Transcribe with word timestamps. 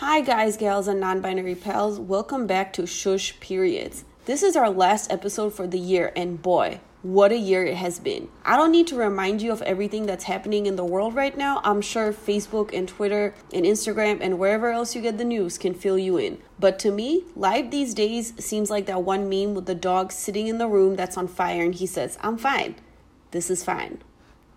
Hi, 0.00 0.22
guys, 0.22 0.56
gals, 0.56 0.88
and 0.88 0.98
non 0.98 1.20
binary 1.20 1.54
pals. 1.54 2.00
Welcome 2.00 2.46
back 2.46 2.72
to 2.72 2.86
Shush 2.86 3.38
Periods. 3.38 4.06
This 4.24 4.42
is 4.42 4.56
our 4.56 4.70
last 4.70 5.12
episode 5.12 5.52
for 5.52 5.66
the 5.66 5.78
year, 5.78 6.10
and 6.16 6.40
boy, 6.40 6.80
what 7.02 7.32
a 7.32 7.36
year 7.36 7.66
it 7.66 7.76
has 7.76 7.98
been. 7.98 8.30
I 8.42 8.56
don't 8.56 8.72
need 8.72 8.86
to 8.86 8.96
remind 8.96 9.42
you 9.42 9.52
of 9.52 9.60
everything 9.60 10.06
that's 10.06 10.24
happening 10.24 10.64
in 10.64 10.76
the 10.76 10.86
world 10.86 11.14
right 11.14 11.36
now. 11.36 11.60
I'm 11.64 11.82
sure 11.82 12.14
Facebook 12.14 12.72
and 12.72 12.88
Twitter 12.88 13.34
and 13.52 13.66
Instagram 13.66 14.22
and 14.22 14.38
wherever 14.38 14.70
else 14.70 14.96
you 14.96 15.02
get 15.02 15.18
the 15.18 15.24
news 15.24 15.58
can 15.58 15.74
fill 15.74 15.98
you 15.98 16.16
in. 16.16 16.38
But 16.58 16.78
to 16.78 16.90
me, 16.90 17.24
life 17.36 17.70
these 17.70 17.92
days 17.92 18.32
seems 18.42 18.70
like 18.70 18.86
that 18.86 19.02
one 19.02 19.28
meme 19.28 19.52
with 19.52 19.66
the 19.66 19.74
dog 19.74 20.12
sitting 20.12 20.46
in 20.46 20.56
the 20.56 20.66
room 20.66 20.96
that's 20.96 21.18
on 21.18 21.28
fire 21.28 21.62
and 21.62 21.74
he 21.74 21.84
says, 21.84 22.16
I'm 22.22 22.38
fine. 22.38 22.76
This 23.32 23.50
is 23.50 23.62
fine. 23.62 24.00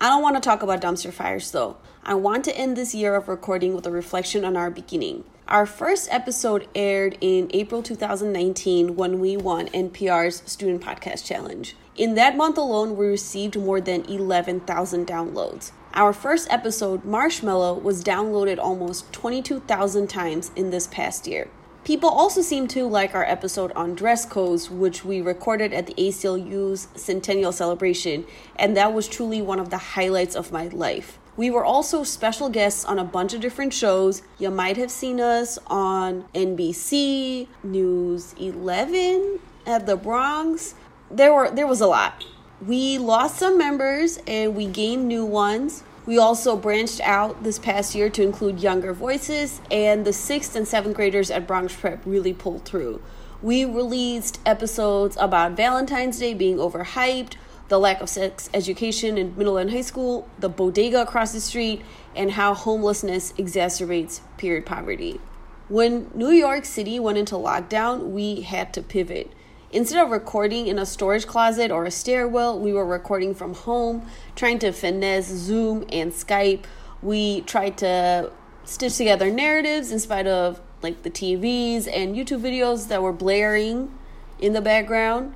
I 0.00 0.10
don't 0.10 0.22
want 0.22 0.36
to 0.36 0.40
talk 0.40 0.62
about 0.62 0.80
dumpster 0.80 1.12
fires 1.12 1.50
though. 1.50 1.76
I 2.04 2.14
want 2.14 2.44
to 2.44 2.56
end 2.56 2.76
this 2.76 2.94
year 2.94 3.16
of 3.16 3.26
recording 3.26 3.74
with 3.74 3.84
a 3.84 3.90
reflection 3.90 4.44
on 4.44 4.56
our 4.56 4.70
beginning. 4.70 5.24
Our 5.48 5.66
first 5.66 6.08
episode 6.12 6.68
aired 6.72 7.18
in 7.20 7.50
April 7.52 7.82
2019 7.82 8.94
when 8.94 9.18
we 9.18 9.36
won 9.36 9.66
NPR's 9.70 10.44
Student 10.46 10.82
Podcast 10.84 11.26
Challenge. 11.26 11.74
In 11.96 12.14
that 12.14 12.36
month 12.36 12.58
alone, 12.58 12.96
we 12.96 13.06
received 13.06 13.58
more 13.58 13.80
than 13.80 14.04
11,000 14.04 15.04
downloads. 15.04 15.72
Our 15.94 16.12
first 16.12 16.46
episode, 16.48 17.04
Marshmallow, 17.04 17.80
was 17.80 18.04
downloaded 18.04 18.58
almost 18.58 19.12
22,000 19.12 20.06
times 20.06 20.52
in 20.54 20.70
this 20.70 20.86
past 20.86 21.26
year. 21.26 21.48
People 21.88 22.10
also 22.10 22.42
seem 22.42 22.68
to 22.68 22.86
like 22.86 23.14
our 23.14 23.24
episode 23.24 23.72
on 23.72 23.94
dress 23.94 24.26
codes, 24.26 24.68
which 24.68 25.06
we 25.06 25.22
recorded 25.22 25.72
at 25.72 25.86
the 25.86 25.94
ACLU's 25.94 26.86
centennial 26.94 27.50
celebration, 27.50 28.26
and 28.56 28.76
that 28.76 28.92
was 28.92 29.08
truly 29.08 29.40
one 29.40 29.58
of 29.58 29.70
the 29.70 29.78
highlights 29.78 30.36
of 30.36 30.52
my 30.52 30.66
life. 30.66 31.18
We 31.38 31.50
were 31.50 31.64
also 31.64 32.04
special 32.04 32.50
guests 32.50 32.84
on 32.84 32.98
a 32.98 33.04
bunch 33.04 33.32
of 33.32 33.40
different 33.40 33.72
shows. 33.72 34.20
You 34.38 34.50
might 34.50 34.76
have 34.76 34.90
seen 34.90 35.18
us 35.18 35.58
on 35.66 36.26
NBC, 36.34 37.48
News 37.62 38.34
11 38.38 39.40
at 39.64 39.86
the 39.86 39.96
Bronx. 39.96 40.74
There 41.10 41.32
were 41.32 41.50
there 41.50 41.66
was 41.66 41.80
a 41.80 41.86
lot. 41.86 42.22
We 42.66 42.98
lost 42.98 43.38
some 43.38 43.56
members 43.56 44.18
and 44.26 44.54
we 44.54 44.66
gained 44.66 45.08
new 45.08 45.24
ones. 45.24 45.84
We 46.08 46.16
also 46.16 46.56
branched 46.56 47.02
out 47.02 47.42
this 47.42 47.58
past 47.58 47.94
year 47.94 48.08
to 48.08 48.22
include 48.22 48.60
younger 48.60 48.94
voices, 48.94 49.60
and 49.70 50.06
the 50.06 50.12
sixth 50.14 50.56
and 50.56 50.66
seventh 50.66 50.96
graders 50.96 51.30
at 51.30 51.46
Bronx 51.46 51.76
Prep 51.76 52.00
really 52.06 52.32
pulled 52.32 52.64
through. 52.64 53.02
We 53.42 53.66
released 53.66 54.40
episodes 54.46 55.18
about 55.20 55.52
Valentine's 55.52 56.18
Day 56.18 56.32
being 56.32 56.56
overhyped, 56.56 57.34
the 57.68 57.78
lack 57.78 58.00
of 58.00 58.08
sex 58.08 58.48
education 58.54 59.18
in 59.18 59.36
middle 59.36 59.58
and 59.58 59.70
high 59.70 59.82
school, 59.82 60.26
the 60.38 60.48
bodega 60.48 61.02
across 61.02 61.34
the 61.34 61.42
street, 61.42 61.82
and 62.16 62.30
how 62.30 62.54
homelessness 62.54 63.34
exacerbates 63.34 64.22
period 64.38 64.64
poverty. 64.64 65.20
When 65.68 66.10
New 66.14 66.30
York 66.30 66.64
City 66.64 66.98
went 66.98 67.18
into 67.18 67.34
lockdown, 67.34 68.12
we 68.12 68.40
had 68.40 68.72
to 68.72 68.80
pivot. 68.80 69.30
Instead 69.70 70.02
of 70.02 70.10
recording 70.10 70.66
in 70.66 70.78
a 70.78 70.86
storage 70.86 71.26
closet 71.26 71.70
or 71.70 71.84
a 71.84 71.90
stairwell, 71.90 72.58
we 72.58 72.72
were 72.72 72.86
recording 72.86 73.34
from 73.34 73.52
home, 73.52 74.08
trying 74.34 74.58
to 74.58 74.72
finesse 74.72 75.26
Zoom 75.26 75.84
and 75.92 76.10
Skype. 76.10 76.64
We 77.02 77.42
tried 77.42 77.76
to 77.78 78.30
stitch 78.64 78.96
together 78.96 79.30
narratives 79.30 79.92
in 79.92 80.00
spite 80.00 80.26
of 80.26 80.60
like 80.80 81.02
the 81.02 81.10
TVs 81.10 81.86
and 81.86 82.16
YouTube 82.16 82.40
videos 82.40 82.88
that 82.88 83.02
were 83.02 83.12
blaring 83.12 83.92
in 84.38 84.54
the 84.54 84.62
background. 84.62 85.34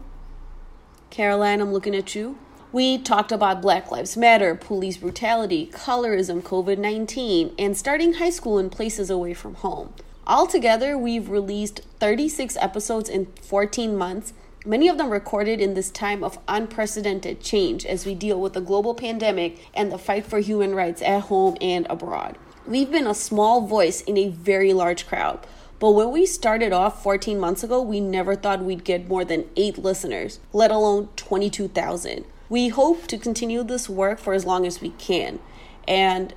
Caroline, 1.11 1.61
I'm 1.61 1.73
looking 1.73 1.95
at 1.95 2.15
you. 2.15 2.39
We 2.73 2.97
talked 2.97 3.33
about 3.33 3.61
Black 3.61 3.91
Lives 3.91 4.17
Matter, 4.17 4.55
police 4.55 4.97
brutality, 4.97 5.69
colorism, 5.71 6.41
COVID 6.41 6.79
19, 6.79 7.55
and 7.59 7.77
starting 7.77 8.15
high 8.15 8.31
school 8.31 8.59
in 8.59 8.71
places 8.71 9.11
away 9.11 9.35
from 9.35 9.57
home. 9.57 9.93
Altogether, 10.27 10.97
we've 10.97 11.29
released 11.29 11.81
36 11.99 12.57
episodes 12.61 13.09
in 13.09 13.27
14 13.43 13.97
months, 13.97 14.33
many 14.65 14.89
of 14.89 14.97
them 14.97 15.11
recorded 15.11 15.61
in 15.61 15.75
this 15.75 15.91
time 15.91 16.23
of 16.23 16.39
unprecedented 16.47 17.41
change 17.41 17.85
as 17.85 18.07
we 18.07 18.15
deal 18.15 18.41
with 18.41 18.53
the 18.53 18.61
global 18.61 18.95
pandemic 18.95 19.59
and 19.75 19.91
the 19.91 19.99
fight 19.99 20.25
for 20.25 20.39
human 20.39 20.75
rights 20.75 21.03
at 21.03 21.23
home 21.23 21.57
and 21.61 21.87
abroad. 21.91 22.39
We've 22.67 22.91
been 22.91 23.09
a 23.09 23.15
small 23.15 23.67
voice 23.67 24.03
in 24.03 24.17
a 24.17 24.29
very 24.29 24.73
large 24.73 25.09
crowd. 25.09 25.45
But 25.81 25.91
when 25.91 26.13
we 26.13 26.27
started 26.27 26.73
off 26.73 27.03
14 27.03 27.41
months 27.41 27.65
ago, 27.65 27.83
we 27.83 27.99
never 27.99 28.37
thought 28.37 28.63
we'd 28.63 28.85
get 28.85 29.09
more 29.09 29.25
than 29.25 29.51
eight 29.57 29.79
listeners, 29.79 30.39
let 30.53 30.71
alone 30.71 31.09
22,000. 31.17 32.25
We 32.49 32.69
hope 32.69 33.09
to 33.09 33.19
continue 33.19 33.65
this 33.65 33.89
work 33.89 34.21
for 34.21 34.33
as 34.33 34.45
long 34.45 34.65
as 34.65 34.81
we 34.81 34.91
can. 34.91 35.41
And 35.89 36.35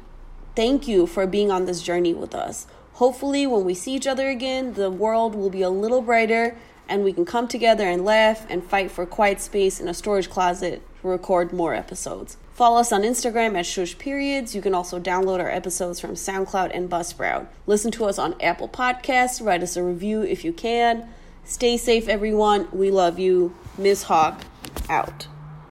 thank 0.55 0.87
you 0.87 1.05
for 1.05 1.27
being 1.27 1.51
on 1.51 1.65
this 1.65 1.83
journey 1.83 2.15
with 2.15 2.33
us. 2.33 2.65
Hopefully, 2.95 3.45
when 3.45 3.65
we 3.65 3.73
see 3.73 3.93
each 3.93 4.07
other 4.07 4.29
again, 4.29 4.73
the 4.73 4.89
world 4.89 5.35
will 5.35 5.49
be 5.49 5.61
a 5.61 5.69
little 5.69 6.01
brighter 6.01 6.57
and 6.87 7.03
we 7.03 7.11
can 7.11 7.25
come 7.25 7.47
together 7.47 7.85
and 7.85 8.05
laugh 8.05 8.45
and 8.49 8.63
fight 8.63 8.89
for 8.89 9.05
quiet 9.05 9.41
space 9.41 9.81
in 9.81 9.89
a 9.89 9.93
storage 9.93 10.29
closet 10.29 10.81
to 11.01 11.07
record 11.07 11.51
more 11.51 11.73
episodes. 11.73 12.37
Follow 12.53 12.79
us 12.79 12.93
on 12.93 13.01
Instagram 13.01 13.57
at 13.57 13.65
Shush 13.65 13.97
Periods. 13.97 14.55
You 14.55 14.61
can 14.61 14.73
also 14.73 14.97
download 14.97 15.41
our 15.41 15.49
episodes 15.49 15.99
from 15.99 16.11
SoundCloud 16.11 16.71
and 16.73 16.89
Buzzsprout. 16.89 17.47
Listen 17.67 17.91
to 17.91 18.05
us 18.05 18.17
on 18.17 18.39
Apple 18.41 18.69
Podcasts. 18.69 19.45
Write 19.45 19.61
us 19.61 19.75
a 19.75 19.83
review 19.83 20.21
if 20.21 20.45
you 20.45 20.53
can. 20.53 21.09
Stay 21.43 21.75
safe, 21.75 22.07
everyone. 22.07 22.69
We 22.71 22.91
love 22.91 23.19
you. 23.19 23.53
Miss 23.77 24.03
Hawk, 24.03 24.41
out. 24.89 25.27